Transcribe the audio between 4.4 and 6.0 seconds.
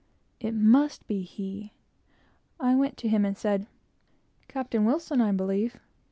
"Captain Wilson, I believe."